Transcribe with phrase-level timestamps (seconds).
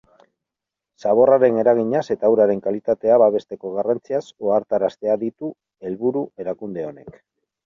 [1.01, 5.53] Zaborraren eraginaz eta uraren kalitatea babesteko garrantziaz ohartaraztea ditu
[5.91, 7.23] helburu erakunde honek.